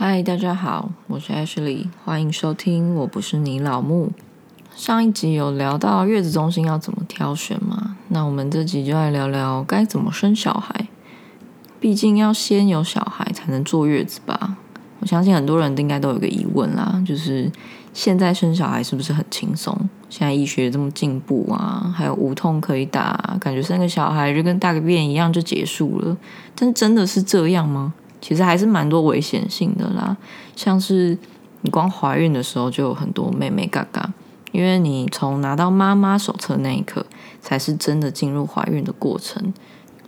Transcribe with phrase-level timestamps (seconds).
[0.00, 2.94] 嗨，大家好，我是 Ashley，欢迎收听。
[2.94, 4.12] 我不是你老木。
[4.76, 7.96] 上一集有聊到月子中心要怎么挑选吗？
[8.06, 10.86] 那我们这集就来聊聊该怎么生小孩。
[11.80, 14.58] 毕竟要先有小孩才能坐月子吧？
[15.00, 17.50] 我相信很多人应该都有个疑问啦，就是
[17.92, 19.76] 现在生小孩是不是很轻松？
[20.08, 26.16] 现在医学这么进步啊，还有无痛可以打，感觉生个小孩就跟大个便一样就结束了。
[26.54, 27.94] 但真的是这样吗？
[28.20, 30.16] 其实还是蛮多危险性的啦，
[30.56, 31.16] 像是
[31.62, 34.12] 你光怀孕的时候就有很多妹妹嘎嘎。
[34.50, 37.04] 因为你从拿到妈妈手册那一刻，
[37.40, 39.52] 才是真的进入怀孕的过程。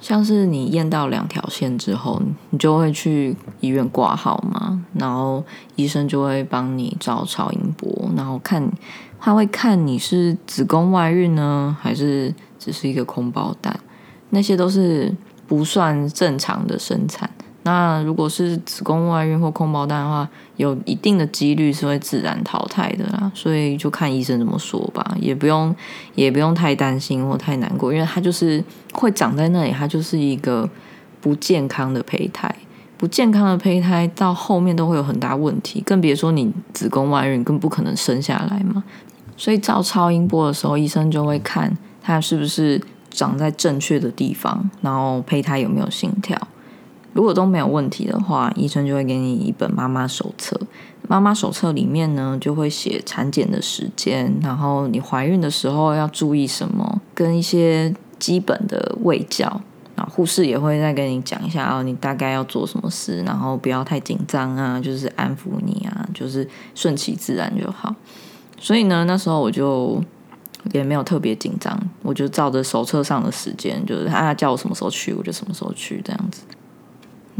[0.00, 5.44] 像是你验到两条线之后，你就会去医院挂号嘛，然后
[5.76, 8.66] 医生就会帮你照超音波，然后看
[9.20, 13.78] 他会看你是子宫外孕呢，还是只是一个空包蛋，
[14.30, 15.14] 那些都是
[15.46, 17.28] 不算正常的生产。
[17.62, 25.74] 那如果是子宫外孕或空包蛋的话，有一定的几率是会自然淘汰的啦，所以就看医生怎么说吧，也不用
[26.14, 30.68] 也不用太担心或太难过，因为它就是会长在那里，它就是一个
[31.20, 32.54] 不健康的胚胎，
[32.96, 38.82] 不健康的胚胎到后面都会有很大问题，更别说你子宫外孕更不可能生下来嘛。
[39.36, 42.80] 所以照超音波的时候，医生就会看它是不是
[43.10, 46.38] 长在正确的地方，然后胚胎有没有心跳。
[47.12, 50.58] 如果都没有问题的话，医生就会给你一本妈妈手册。
[51.08, 59.60] 妈妈手册里面呢，就会写产检的时间，然后你怀孕的时候要注意什么，跟一些基本的喂教。
[59.96, 67.94] 然后护士也会再跟你讲一下哦，你大概要做什么事，然后不要太紧张啊，就是安抚你啊，就是顺其自然就好。
[68.58, 70.02] 所以呢，那时候我就
[70.72, 76.42] 也没有特别紧张，我就照着手册上的时间，就是他叫我什么时候去，我就什么时候去这样子。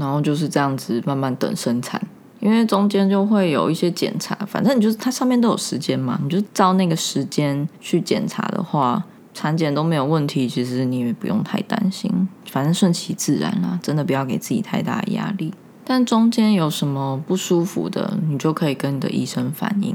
[0.01, 2.01] 然后就是这样子慢慢等生产，
[2.41, 15.53] 因为中间就会有一些检查，反正你就是它上面都有时间嘛，你就照那个时间去检查的话，产检都没有问题，其实你也不用太担心，反正顺其自然啦，真的不要给自己太大的压力。
[15.85, 19.95] 但中间有什么不舒服的，你就可以跟你的医生反映。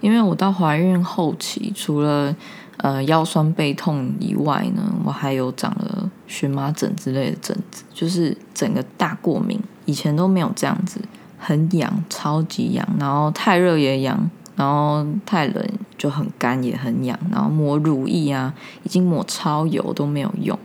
[0.00, 2.34] 因为我到怀孕后期，除了
[2.78, 9.60] 呃腰酸背痛以外呢，我还有长了荨麻疹之类的疹子，就是整个大过敏。
[9.84, 11.00] 以前都没有这样子，
[11.38, 15.68] 很痒，超级痒，然后太热也痒，然后太冷
[15.98, 20.58] 就很干也很痒，然后抹乳液啊，已经抹超油都没有用。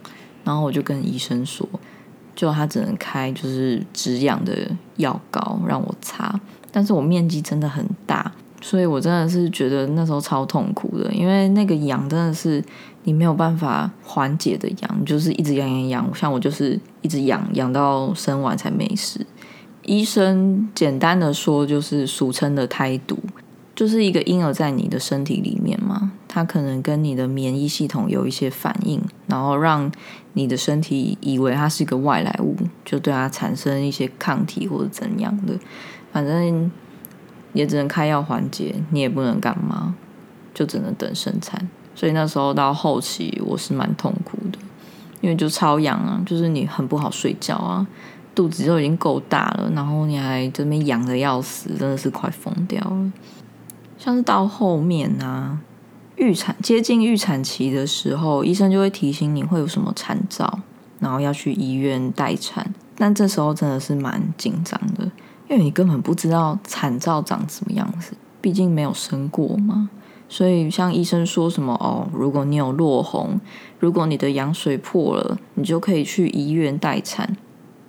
[0.46, 1.68] 然后我就跟医生说，
[2.34, 6.40] 就他只能开就是止痒的药膏让我擦，
[6.72, 8.32] 但是我面积真的很大。
[8.62, 12.62] 所以我真的是觉得那时候超痛苦的，因为那个痒真的是
[13.04, 16.12] 你没有办法缓解的痒，就是一直痒痒痒。
[16.14, 19.26] 像我就是一直痒痒到生完才没事。
[19.84, 23.18] 医生简单的说，就是俗称的胎毒，
[23.74, 29.90] 就是一个婴儿在你的身体里面嘛，它可能跟你的免疫系统有一些反应，然后让
[30.34, 35.54] 你的身体以为它是一个外来物，就对它产生一些抗体或者怎样的，
[36.12, 36.70] 反正。
[37.54, 39.96] 也只能开药缓解，你也不能干嘛，
[40.54, 41.70] 就只能等生产。
[41.96, 44.60] 所以那时候到后期，我是蛮痛苦的，
[45.22, 47.86] 因为就超痒啊，就是你很不好睡觉啊，
[48.34, 53.12] 肚子就已经够大了，然后你还这边痒的要死，真的是快疯掉了。
[53.98, 55.60] 像是到后面啊，
[56.16, 60.60] 预产接近预产期的时候，医生就会提醒你会有什么产兆，
[61.00, 62.74] 然后要去医院待产。
[62.96, 65.12] 但这时候真的是蛮紧张的。
[65.50, 69.90] 因为你根本不知道产照长什么样子，毕竟没有生过嘛。
[70.30, 73.42] 所以像医生说什么哦，如果你有落红，
[73.80, 77.36] 如果你的羊水破了，你就可以去医院待产。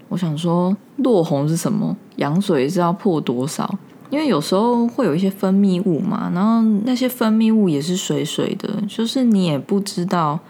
[0.08, 1.94] 我想说，落红是什么？
[2.16, 3.78] 羊水是要破多少？
[4.08, 10.40] 因为有时候会有一些分泌物嘛，然后那些分泌物也是水水的，就是你也不知道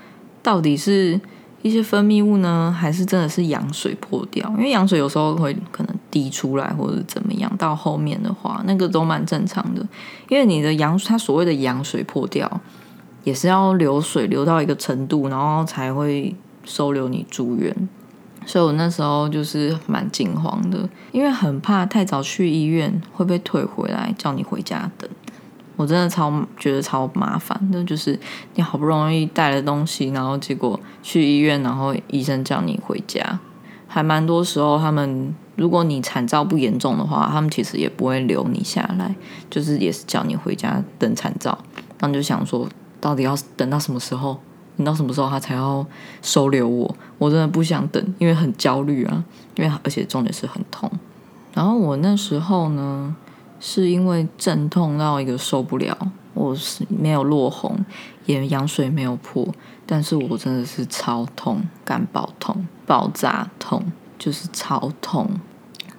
[0.42, 1.20] 到底是。
[1.62, 4.48] 一些分泌物呢，还是真的是羊水破掉？
[4.56, 7.50] 因为羊水有时候会可能滴出来，或者怎么样。
[7.56, 9.86] 到后面的话，那个都蛮正常的。
[10.28, 12.60] 因为你的羊，它所谓的羊水破掉，
[13.24, 17.88] 也是要流水流到一个程度，然后才会收留你住院。
[18.46, 25.08] 所以我那时候就是蛮惊慌的，因为很怕太早去医院会被退回来，叫你回家等。
[25.76, 28.18] 我真的超觉得超麻烦的，就是
[28.54, 33.38] 你好不容易带了东西，然后结果去医院，然后医生叫你回家，
[33.92, 39.12] 还蛮多时候他们如果你产兆不严重的话，他们其实也不会留你下来，
[39.50, 41.58] 就是也是叫你回家等产兆。
[41.98, 42.68] 然后就想说，
[43.00, 44.38] 到底要等到什么时候？
[44.76, 45.84] 等到什么时候他才要
[46.22, 46.96] 收留我？
[47.18, 49.24] 我真的不想等，因为很焦虑啊，
[49.56, 50.88] 因为而且重点是很痛。
[51.52, 53.14] 然后我那时候呢，
[53.58, 55.98] 是因为阵痛到一个受不了，
[56.40, 57.84] 我是没有落红，
[58.24, 59.46] 也羊水没有破，
[59.84, 63.82] 但是我真的是超痛，干爆痛，爆炸痛，
[64.18, 65.28] 就是超痛，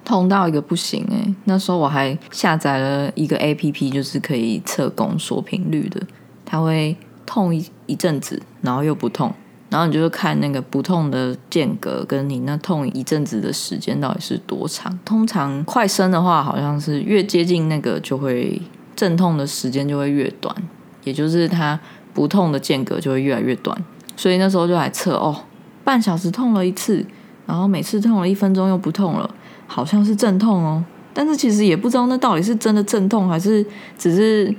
[0.04, 6.02] 痛到一个不行诶，那时候我还下载了一个 A P P，就是可以测宫缩频率的，
[6.44, 9.34] 它会痛一一阵子，然后又不痛。
[9.70, 15.00] 然后你就看那个不痛的间隔，跟你那痛一阵子的时间到底是多长。
[15.06, 18.62] 通常快生的话，好像是越接近那个就会
[18.96, 20.56] 阵痛的时间就会越短，
[21.04, 21.80] 也就是它
[22.14, 23.78] 不痛的间隔就会越来越短。
[24.16, 25.44] 所以那时候就来测哦，
[25.84, 27.06] 半小时痛了一次，
[27.46, 29.30] 然后每次痛了一分钟又不痛了，
[29.68, 30.84] 好像是阵痛哦。
[31.14, 33.66] 但是其实也不知道那到底是真的阵痛，还是
[33.98, 34.54] 只是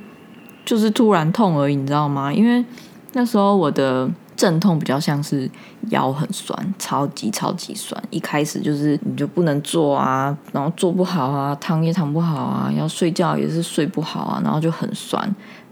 [0.64, 2.32] 就是突然痛而已，你知道吗？
[2.32, 2.64] 因为
[3.12, 4.10] 那时候我的。
[4.36, 5.50] 阵痛比较像是
[5.90, 8.02] 腰很酸，超级超级酸。
[8.10, 15.22] 一开始就是你就不能坐啊，然后坐不好啊，躺也躺不好啊，要睡觉也是睡不好啊，然后就很酸。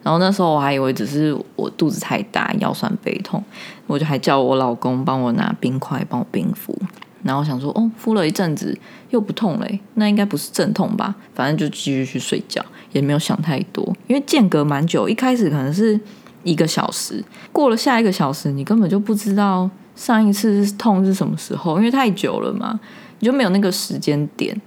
[0.03, 3.43] 然后那时候我还以为只是我肚子太大，腰酸背痛，
[3.87, 6.77] 我就还叫我老公帮我拿冰块帮我冰敷。
[7.23, 8.79] 然后想说，哦，敷了一阵子
[9.11, 11.15] 又不痛嘞，那应该不是阵痛吧？
[11.35, 16.01] 反正就继续去睡觉，也没有想太多，因为间隔蛮久，一开始可能是。
[16.43, 17.23] 一个小时
[17.53, 22.79] 过了，下一个小时你根本就不知道上一次痛是什么时候，因为太久了嘛，
[23.19, 24.59] 你就没有那个时间点。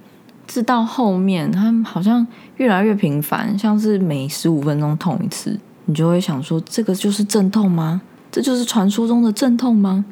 [0.46, 2.24] 直到后面，它好像
[2.58, 8.02] 越来越频繁，像是每十五分钟痛一次，你就会想说：这个就是阵痛吗？
[8.30, 10.04] 这就是传说中的阵痛吗？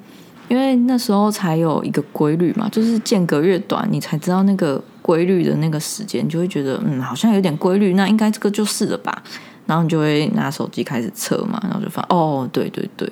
[0.49, 9.23] 因为那时候才有一个规律嘛，就是间隔越短，你才知道那个规律的那个时间，就会觉得嗯，好像有点规律，那应该这个就是了吧。
[9.73, 13.11] 然后你就会拿手机开始测嘛，然后就发哦，对对对，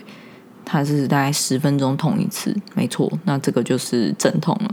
[0.63, 4.71] 它是大概十分钟痛一次，没错，那这个就是阵痛了。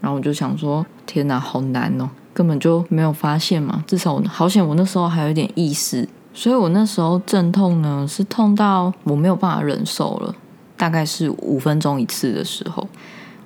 [0.00, 3.84] 然后我就想说，天哪，好难哦，根本就没有发现嘛。
[3.86, 10.34] 至少我好险，我那时候还有一点意识，所以我那时候阵痛呢是痛到我没有办法忍受了，
[10.78, 12.87] 大概是五分钟一次的时候。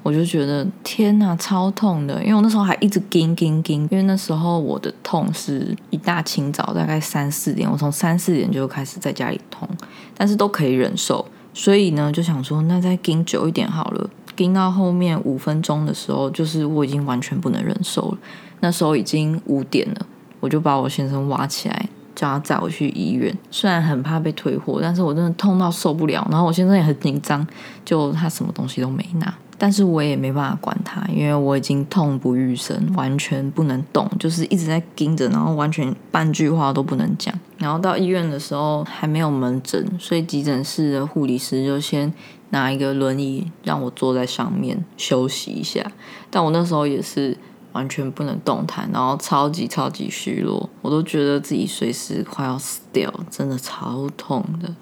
[0.03, 2.21] 我就觉得天呐，超痛的！
[2.23, 9.69] 因为我那时候还一直盯盯盯，因为那时候我的痛是一大清早，大概三四点，我从三四点就开始在家里痛，
[10.17, 14.11] 但是都可以忍受，所以呢就想说，那再盯久一点好了。
[14.35, 18.19] 盯到后面五分钟的时候，就是我已经完全不能忍受了。
[18.61, 20.07] 那时候已经五点了，
[20.41, 23.33] 我就把我先生挖起来，叫他载我去医院。
[23.51, 26.27] 虽然很怕被退货，但是我真的痛到受不了。
[26.31, 27.47] 然后我先生也很紧张，
[27.85, 29.33] 就他什么东西都没拿。
[29.63, 37.33] 但是我也没办法管他，因为我已经痛不欲生，完全不能动，就是一直在盯着，然后完全半句话都不能讲。
[37.59, 42.13] 然后到医院的时候还没有门诊，所以急诊室的护理师就先
[42.51, 45.93] 拿一个轮椅让我坐在上面休息一下。
[46.29, 47.39] 但我那时候也是
[47.71, 54.75] 完全不能动弹，然后超级超级虚弱，我都觉得自己随时快要死掉，真的超痛的。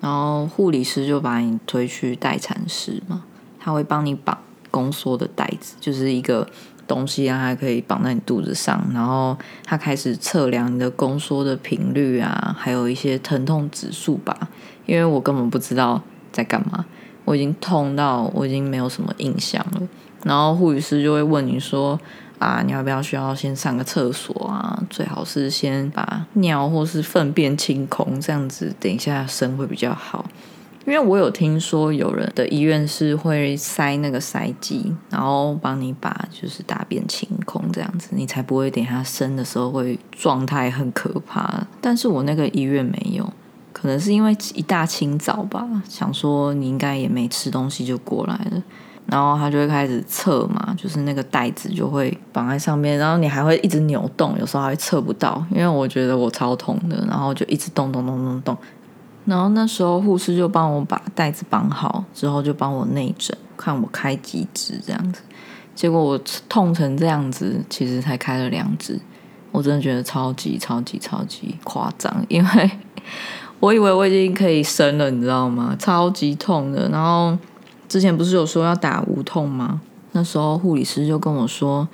[0.00, 3.24] 然后护理师就把你推去待产室嘛。
[3.66, 4.38] 他会帮你绑
[4.70, 6.46] 宫缩的带子，就是一个
[6.86, 8.80] 东西啊，还可以绑在你肚子上。
[8.94, 14.48] 然后他开始测量你的宫缩的频率啊，还有一些疼痛指数吧。
[14.86, 16.84] 因为我根本不知道在干嘛，
[17.24, 19.82] 我已经痛到我已经没有什么印象了。
[20.22, 21.98] 然后护理师就会问你说
[22.38, 24.80] ：“啊，你要不要需要先上个厕所啊？
[24.88, 30.24] 最好是先把尿或是粪便清空，这样子等一下生会比较好。”
[30.86, 41.66] 因为我有听说有人的医院是会塞那个塞机，然后帮你把就是大便清空这样子，你才不会等下生的时候会状态很可怕。
[41.80, 43.28] 但是我那个医院没有，
[43.72, 48.62] 可能是因为一大清早吧，想说你应该也没吃东西就过来了，
[49.06, 58.56] 然后他就会开始测嘛，就是那个袋子就会绑在上面，然后你还会一直扭动，有时候还会测不到，因为我觉得我超痛的，然后就一直动动动动动。
[59.26, 65.20] 然后那时候护士就帮我把袋子绑好，之后就帮我内诊，看我开几支这样子。
[65.74, 66.18] 结果我
[66.48, 68.98] 痛成这样子，其实才开了两支，
[69.52, 72.70] 我真的觉得超级超级超级夸张，因为
[73.60, 75.76] 我以为我已经可以生了，你知道吗？
[75.78, 76.88] 超级痛的。
[76.88, 77.36] 然后
[77.88, 79.80] 之前不是有说要打无痛吗？
[80.12, 81.86] 那时候护理师就跟我说。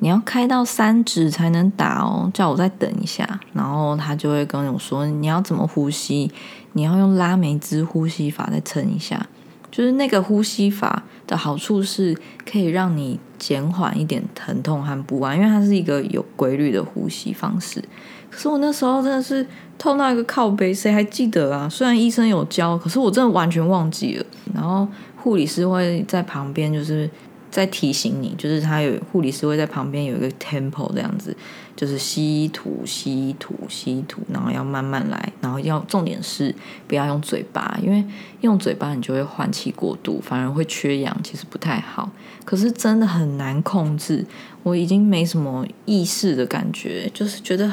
[0.00, 6.30] 你要开到三指才能打哦，叫我再等一下，然后他就会跟我说你要怎么呼吸，
[6.72, 9.26] 你要用拉梅兹呼吸法再撑一下，
[9.70, 12.16] 就是那个呼吸法的好处是
[12.50, 17.82] 可以让你减缓一点疼痛和不安，因为它是一个有规律的呼吸方式。
[18.30, 19.46] 可是我那时候真的是
[19.78, 21.68] 痛到一个靠背，谁还记得啊？
[21.68, 24.26] 虽然医生有教，可是我真的完全忘记了。
[24.54, 27.08] 然后护理师会在旁边就是。
[27.50, 31.36] 在提醒你，就是他有护理师会在旁边有一个 tempo 这样子，
[31.74, 36.54] 就是吸吐吸吐吸吐，然后要慢慢来，然后要重点是
[36.86, 38.04] 不要用嘴巴，因为
[38.42, 42.10] 用嘴巴你就会换气过度，反而会缺氧，其实不太好。
[42.44, 44.24] 可是真的很难控制，
[44.62, 47.72] 我已经没什么意识的感觉，就是觉得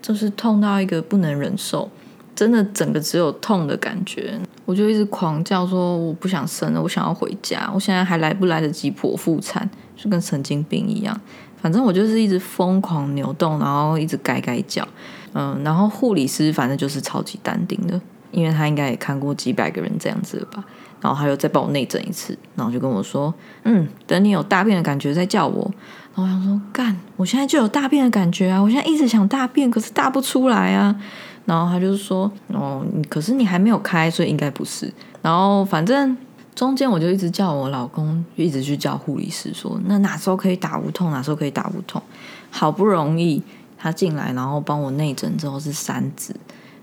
[0.00, 1.90] 就是痛到一个不能忍受。
[2.34, 7.70] 真的整个只有痛的感觉，我就一直狂叫说我不想生了，我想要回家。
[7.74, 11.18] 我现在还来不来得及剖腹产，就跟神经病一样。
[11.60, 14.86] 反正我就是一直疯狂扭动，然后一直改改脚。
[15.34, 20.64] 嗯，然后护理师反正就是超级淡定的，因为他应该也看过几百个人这样子吧。
[21.00, 23.32] 然后他又再帮我内诊一次，然后就跟我说
[23.64, 25.70] ：“嗯，等你有大便的感觉再叫我。”
[26.14, 28.60] 然后我想说：“干，我现在就有大便的感觉啊！
[28.60, 30.94] 我现在一直想大便，可是大不出来啊。”
[31.44, 36.16] 然后他就说：“哦，可是你还没有开，所以应该不是。”然后反正
[36.54, 41.10] 中间我就一直叫我老公，一直去叫护理师说：“那哪时候可以打无痛？
[41.10, 42.00] 哪时候可以打无痛？”
[42.50, 43.42] 好不容易
[43.78, 46.34] 他进来，然后帮我内诊之后是三指，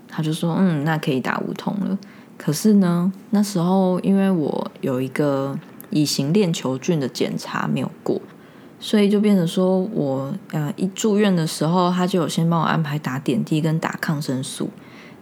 [0.08, 1.98] 他就说：“嗯，那可以打无痛了。”
[2.36, 5.58] 可是呢，那时候因为我有一个
[5.90, 8.20] 乙型链球菌的检查没有过。
[8.82, 14.70] 所以就变成说，我呃一住院的时候，他就有先帮我安排打点滴跟打抗生素，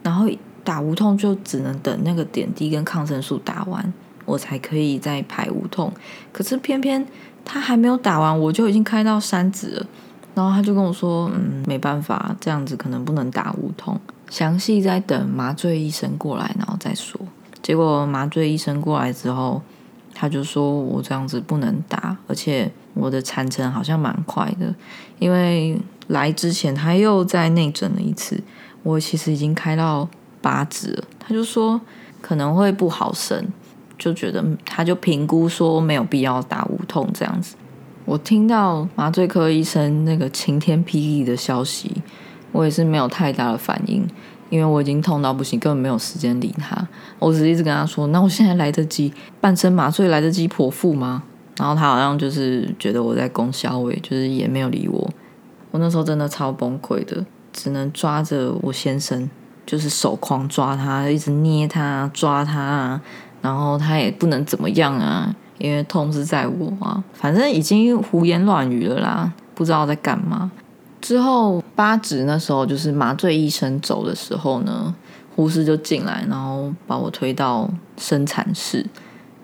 [0.01, 0.25] 然后
[0.63, 5.91] 打无痛就只能等那个点滴跟抗生素打完，我才可以再排无痛。
[6.31, 7.05] 可是偏偏
[7.43, 9.85] 他还没有打完，我就已经开到三指了，
[10.33, 13.99] 然后他就跟我说，嗯，没办法，这样子可能不能打无痛，
[14.29, 17.19] 详细在等麻醉医生过来，然后再说。
[17.61, 19.61] 结果麻醉医生过来之后。
[20.11, 24.73] 他就说我这样子不能打，而且我的产程好像蛮快的，
[25.19, 28.41] 因为来之前他又在内诊了一次，
[28.83, 30.07] 我其实已经开到
[30.41, 31.03] 八指了。
[31.19, 31.79] 他就说
[32.21, 33.47] 可能会不好生，
[33.97, 37.55] 就觉得他就评估说没有必要打无痛这样子。
[38.05, 42.01] 我听到麻醉科医生那个晴天霹雳的消息，
[42.51, 44.05] 我也是没有太大的反应。
[44.49, 46.75] 因为我已经痛到不行，根本没有时间理他。
[47.19, 51.21] 我只是一直跟他说：“那我现在来得及半身麻醉，来得及剖腹吗？”
[51.59, 55.09] 然后他好像就是觉得我在攻小伟，就是也没有理我。
[55.71, 59.29] 我那时候真的超崩溃的，只能抓着我先生，
[59.65, 62.99] 就是手狂抓他，一直捏他、抓他，
[63.41, 67.03] 然后他也不能怎么样啊，因为痛是在我啊。
[67.13, 70.49] 反正已经胡言乱语了啦，不知道在干嘛。
[71.01, 74.95] 之后八指那时候就是麻醉医生走的时候呢，
[75.35, 78.85] 护士就进来，然后把我推到生产室，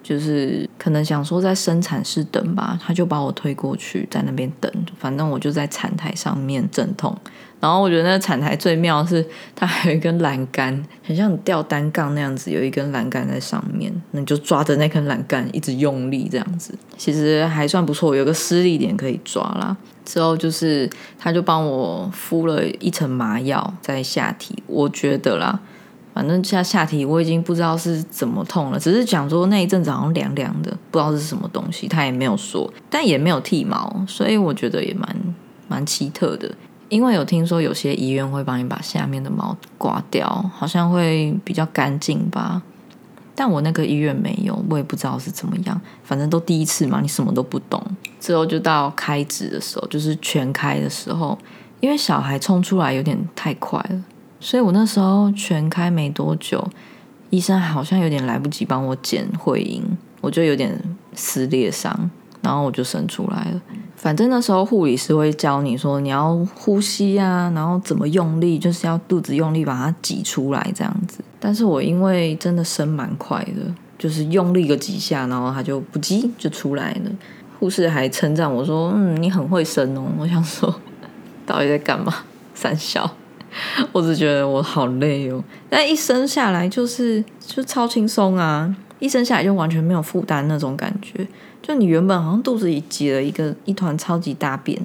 [0.07, 7.17] 就是可能想说在生产室等吧，他就把我推过去在那边等，反正我就在产台上面阵痛。
[7.59, 19.75] 然后我觉得那个产台最妙是，它还有一根栏杆，很像吊单杠那样子，有一根栏杆在上面，那你就抓着那根栏杆一直用力这样子，其实还算不错，有个施力点可以抓啦。
[20.03, 25.59] 之后就是，他就帮我敷了一层麻药在下体，我觉得啦，
[26.15, 35.13] 反正下下体我已经不知道是怎么痛了，只是讲说那一阵子好像凉凉的，不知道是什么东西，他也没有说，但也没有剃毛，所以我觉得也蛮
[35.67, 36.49] 蛮奇特的。
[36.87, 42.61] 因为有听说有些医院会帮你把下面的毛刮掉，好像会比较干净吧。
[43.35, 45.81] 但我那个医院没有，我也不知道是怎么样。
[46.05, 47.83] 反正都第一次嘛，你什么都不懂。
[48.21, 51.37] 之后就到开指的时候，就是全开的时候，
[51.81, 54.01] 因为小孩冲出来有点太快了，
[54.39, 56.67] 所以我那时候全开没多久，
[57.29, 59.83] 医生好像有点来不及帮我剪会阴，
[60.21, 60.79] 我就有点
[61.13, 62.09] 撕裂伤。
[62.41, 63.61] 然后我就生出来了。
[63.95, 71.23] 反正那时候护理师会教你说你要呼吸啊，然后怎么用力，就是要肚子用力把它挤出来这样子。
[71.39, 77.11] 但是我因为真的生蛮快的，就是用力个几下，然后它就不急就出来了。
[77.59, 80.71] 护士还称赞我说：“嗯，你很会生哦。”我想说，
[81.47, 82.13] 到底在干嘛？
[82.53, 83.09] 三笑。
[83.91, 85.43] 我只觉得我好累哦。
[85.69, 91.27] 但一生下来就是就超轻松啊，一生下来就完全没有负担那种感觉。
[91.61, 94.79] 就你原本好像肚子里挤了一个一团超级大便，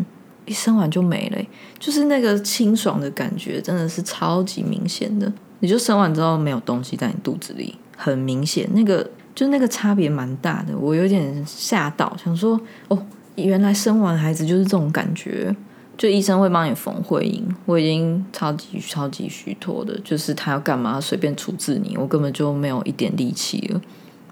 [0.47, 1.39] 一生完就没了，
[1.79, 5.31] 就是那个清爽的感觉真的是超级明显的。
[5.59, 10.75] 你就生完之后没有东西在你肚子里，很明显，那个就那个差别蛮大的。
[10.79, 12.59] 我有点吓到，想说
[12.89, 12.99] 哦，
[13.35, 15.55] 原来生完孩子就是这种感觉。
[16.01, 23.81] 就医生会帮你缝会阴，我已经超级超级虚脱的，就是他要干嘛随便处置你，我根本就没有一点力气了。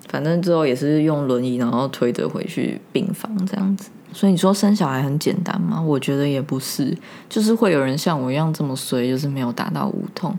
[0.08, 3.90] 反正之后也是用轮椅，然后推着回去病房这样子。
[4.14, 5.78] 所以你说生小孩很简单吗？
[5.78, 6.96] 我觉得也不是，
[7.28, 10.34] 就是会有人像我一样这么衰，就是没有达到无痛，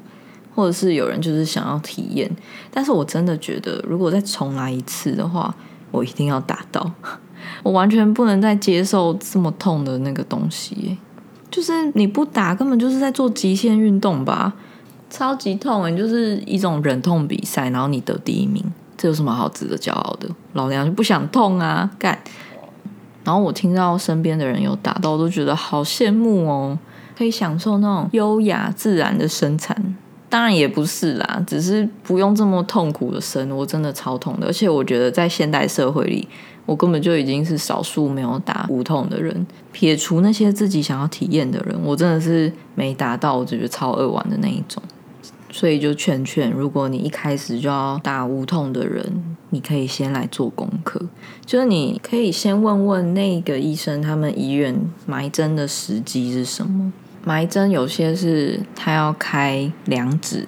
[0.55, 2.27] 或者是有人就是想要体验。
[2.71, 5.53] 但是我真的觉得，如果再重来一次的话，
[5.91, 6.91] 我一定要达到。
[7.61, 10.97] 我完全不能再接受这么痛的那个东西。
[11.59, 14.53] 就是你不打，根本就是在做极限运动吧？
[15.09, 18.63] 超级痛，你就是一种忍痛比赛，然后你得第一名，
[18.97, 20.29] 这有什么好值得骄傲的？
[20.53, 22.17] 老娘就不想痛啊，干！
[23.25, 26.79] 然后我听到身边的人有打到，我都觉得好羡慕哦，
[27.17, 29.97] 可以享受那种优雅自然的生产。
[30.29, 34.47] 当然也不是啦，只是不用这么痛苦的生，我真的超痛的。
[34.47, 36.25] 而且我觉得在现代社会里，
[36.69, 39.47] 我根本就已经是少数没有打无痛的人。
[39.71, 44.81] 撇除那些自己想要体验的人，我真的是没达到，我觉得超恶玩的那一种。
[45.51, 49.03] 所以就劝劝，如果你一开始就要打无痛的人，
[49.49, 51.01] 你可以先来做功课，
[51.43, 56.93] 就是你可以先问问那个医生，他们医院埋针的时机是什么。
[57.25, 60.45] 埋针有些是他要开两指，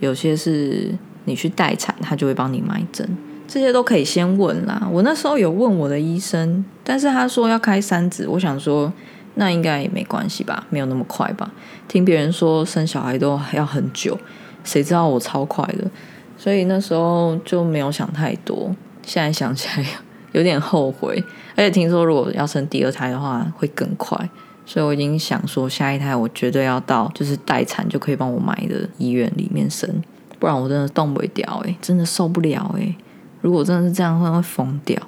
[0.00, 3.08] 有些是你去待产，他就会帮你埋针，
[3.52, 4.88] 这些都可以先问啦。
[4.92, 8.92] 我那时候有问我的医生，但是他说要开三指，我想说
[9.34, 11.50] 那应该也没关系吧，没有那么快吧。
[11.88, 14.16] 听别人说生小孩都要很久，
[14.62, 15.90] 谁知道我超快的，
[16.38, 18.72] 所以那时候就没有想太多。
[19.02, 19.84] 现在想起来
[20.30, 21.20] 有点后悔，
[21.56, 24.16] 而且听说如果要生第二胎的话会更快。
[24.64, 29.90] 所以我已经想说，下一胎我绝对要到就是待产就可以帮我买的医院里面生，
[30.38, 32.94] 不然我真的动不掉哎，真的受不了哎。
[33.40, 35.00] 如果真的是这样，会会疯掉。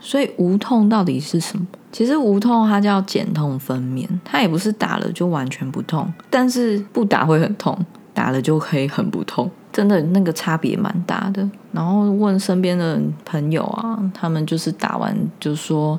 [0.00, 1.66] 所以无痛到底是什么？
[1.92, 7.78] 其实无痛它叫减痛分娩，它也不是打了就完全不痛，但是不打会很痛，
[8.12, 11.48] 打了就可以很不痛，真的那个差别蛮大的。
[11.72, 15.98] 然后问身边的朋友啊，他们就是打完就说。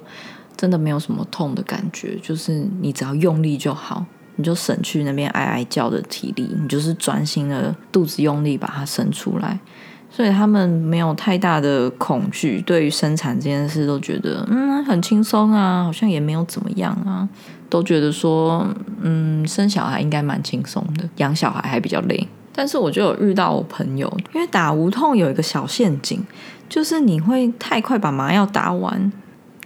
[0.56, 4.06] 真的没有什么痛的感觉，就是你只要用力就好，
[4.36, 9.60] 你就省去那边哀哀叫的体力，你就是专心的肚子用力把它生出来。
[10.16, 17.28] 所以他们没有太大的恐惧，对于生产这件事都觉得嗯很轻松啊，好像也没有怎么样啊，
[17.68, 18.68] 都觉得说
[19.02, 22.28] 嗯生小孩应该蛮轻松的，养小孩还比较累。
[22.56, 26.24] 但是我就有遇到我朋友，因为打无痛有一个小陷阱，
[26.70, 29.12] 就是你会太快把麻药打完。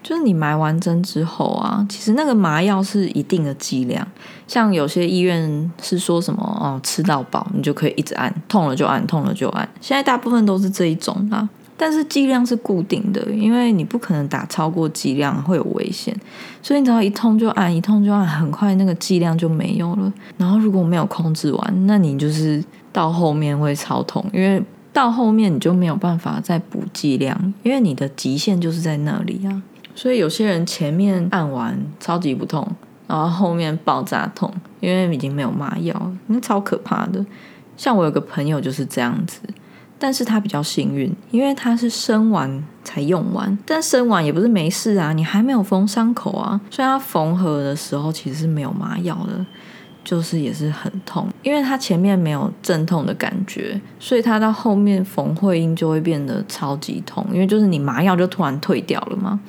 [0.08, 4.08] 就是你埋完针之后啊，其实那个麻药是一定的剂量，
[4.48, 9.68] 像有些医院是说什么哦，吃到饱你就可以一直按，痛了就按，痛了就按。
[9.82, 16.18] 现在大部分都是这一种啦，但是剂量是固定的，因为你不可能打超过剂量会有危险，
[16.64, 20.14] 所以你只要一痛就按，一痛就按，很快那个剂量就没有了。
[20.38, 29.62] 然后如果没有控制完，那你就是到后面会超痛，因为到后面你就没有办法再补剂量，因为你的极限就是在那里啊。
[29.98, 32.64] 所以有些人前面按完超级不痛，
[33.08, 37.26] 然后后面爆炸痛，因为已经没有麻药，那超可怕的。
[37.76, 39.40] 像我有个朋友就是这样子，
[39.98, 49.44] 但是他比较幸运，因为他是生完才用完，但生完也不是没事啊，你还没有缝伤口啊，所以他缝合的时候其实是没有麻药的，
[50.04, 59.40] 就是也是很痛，因为他前面没有阵痛的感觉，所以他到后面缝会阴就会变得超级痛，因为就是你麻药就突然退掉了嘛。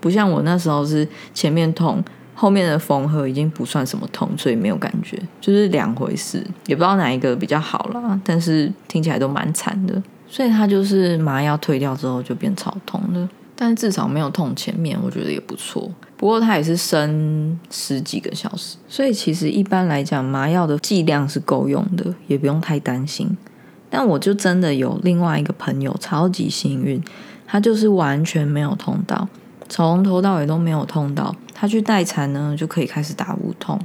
[0.00, 2.02] 不像我那时候是前面痛，
[2.34, 10.02] 后面的缝合已经不算什么痛，所以没有感觉，就是两回事，也不知道哪一个比较好啦，但是听起来都蛮惨的。
[10.30, 15.90] 所以他就是麻药退掉之后就变超痛的，但至少没有痛前面，我觉得也不错。
[16.18, 23.36] 不过他也是生十几个小时，所以其实一般来讲麻药的剂量是够用的，也不用太担心。
[23.88, 27.02] 但我就真的有另外一个朋友超级幸运，
[27.46, 29.26] 他就是完全没有痛到。
[29.68, 33.78] 从头到尾都没有痛到，他去待产呢就可以开始打无痛，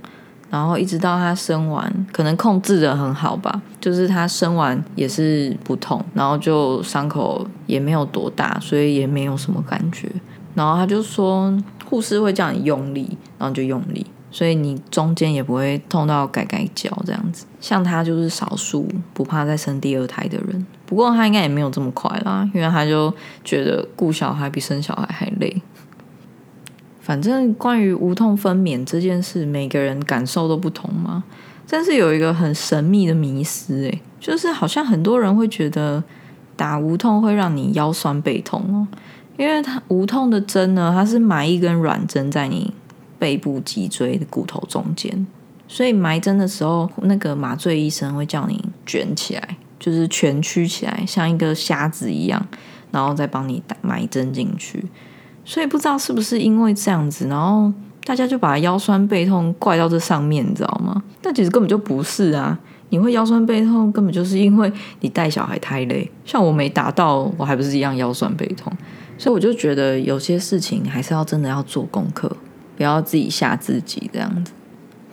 [0.49, 10.09] 然后一直到他生完，可能控制的很好吧，就是他生完也是不痛，然后就伤口也没有多大，所以也没有什么感觉。
[10.55, 11.51] 然后他就说，
[11.89, 17.45] 护士会叫你用力，然后就用力，所以你中间也不会痛到改改脚这样子。
[17.59, 23.11] 像他就是少数不怕再生第二胎的人，不过他应该也没有这么快啦，因为他就
[23.43, 25.59] 觉得顾小孩比生小孩还累。
[27.03, 31.25] 反正关于无痛分娩这件事，每个人感受都不同嘛。
[31.67, 36.01] 但是有一个很神秘的迷思，诶，就是好像很多人会觉得
[36.55, 38.87] 打无痛会让你腰酸背痛哦，
[39.35, 42.73] 因为它无痛的针呢，它是埋一根软针在你
[43.19, 45.27] 背部脊椎的骨头中间，
[45.67, 52.47] 所以埋针的时候，那个麻醉医生会叫你卷起来，就是蜷曲起来，像一个瞎子一样，
[52.91, 54.85] 然后再帮你打埋针进去。
[55.45, 57.71] 所以不知道是不是因为这样子，然后
[58.05, 61.01] 大家就把腰酸背痛怪到这上面，你知道吗？
[61.21, 62.57] 但其实根本就不是啊！
[62.89, 66.09] 你会腰酸背痛，根本就是因为你带小孩太累。
[66.25, 68.71] 像我没达到，我还不是一样腰酸背痛。
[69.17, 72.31] 所以我就觉得有些事情还是要真的要做功课，
[72.77, 74.51] 不要自己吓自己这样子。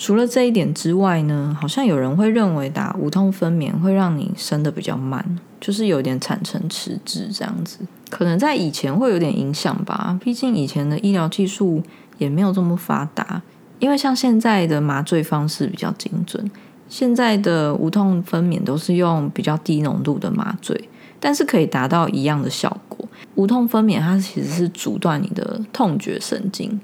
[0.00, 7.80] 除了这一点之外呢，好像有人会认为打无痛分娩会让你生的比较慢，就是有点产程迟滞这样子。
[8.08, 11.82] 可能在以前会有点影响吧，毕竟以前的医疗技术
[12.16, 13.42] 也没有这么发达。
[13.78, 16.50] 因为像现在的麻醉方式比较精准，
[16.88, 20.88] 现在的无痛分娩都是用比较低浓度的麻醉，
[21.20, 23.06] 但是可以达到一样的效果。
[23.34, 26.80] 无痛分娩它其实是阻断你的痛觉神经。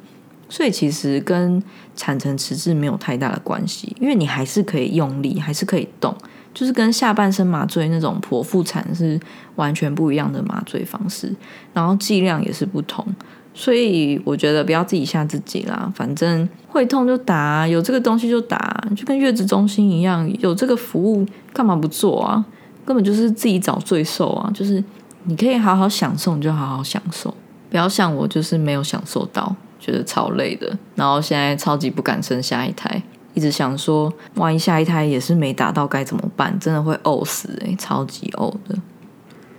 [0.48, 1.62] 所以其实跟
[1.94, 6.14] 产程迟滞没有太大的关系，因为你还是可以用力，还是可以动，
[6.54, 9.18] 就是跟下半身麻醉那种剖腹产是
[9.56, 11.34] 完全不一样的麻醉方式，
[11.72, 13.06] 然后剂量也是不同。
[13.52, 22.44] 所以我觉得不要自己吓自己啦，反正会痛就打，有这个东西就打，就跟月子中心一样，有这个服务干嘛不做啊？
[22.84, 24.50] 根本就是自己找罪受啊！
[24.54, 24.84] 就是
[25.24, 27.34] 你可以好好享受，你就好好享受，
[27.70, 29.56] 不要像我，就是没有享受到。
[29.78, 33.02] 觉得超累的，然后现在超级不敢生下一胎，
[33.34, 36.58] 一直想说，万一下一胎也是没达到该怎么办？
[36.58, 38.76] 真的会呕死哎，超级呕的。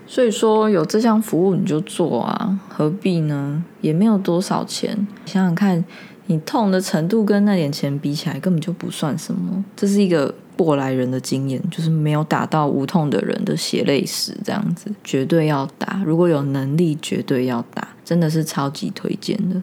[0.10, 3.64] 所以说有这项服务你就做啊，何必呢？
[3.82, 5.84] 也没有多少钱，想想看，
[6.28, 9.64] 你痛的程度跟那点钱比起来，根本就不算什么。
[9.76, 16.02] 这是一个过来人的经验，就是没有打到无痛的人的血泪史，这样子绝对要打。
[16.06, 19.62] 如果有能力，绝对要打，真的是超级推荐的。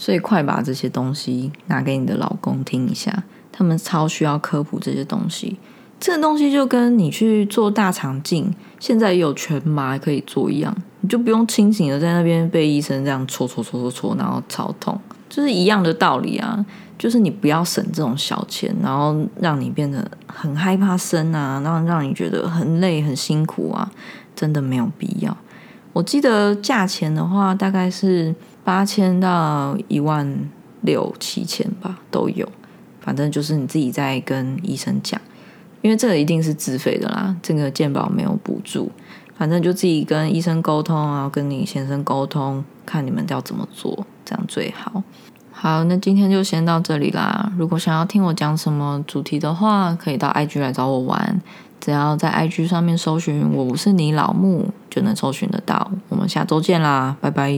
[0.00, 5.58] 所以快把这些东西拿给你的老公听一下，他们超需要科普这些东西。
[6.00, 16.64] 这个东西就跟你去做大肠镜，现在也有全麻可以做一样，你就不用清醒的在那边被医生这样戳戳戳戳戳，然后超痛，就是一样的道理啊。
[16.98, 23.92] 就是你不要省这种小钱，然后让你变得很害怕生啊，然后让你觉得很累很辛苦啊，
[24.34, 25.36] 真的没有必要。
[25.92, 28.34] 我记得价钱的话，大概是。
[28.70, 30.48] 八千到一万
[30.82, 32.48] 六七千吧，都有。
[33.00, 35.20] 反正就是你自己在跟医生讲，
[35.82, 38.88] 因为这个一定是自费的啦，这个健保没有补助。
[39.36, 45.02] 反正就自己跟医生沟通啊，跟你先生沟通，看你们要怎么做，这样最好。
[45.50, 47.52] 好，那今天就先到这里啦。
[47.58, 51.42] 如果想要听我讲什么主题的话，可以到 IG 来找我玩。
[51.80, 55.90] 只要在 IG 上面搜寻“我不是你老木”，就能搜寻得到。
[56.08, 57.50] 我们下周见啦，拜拜。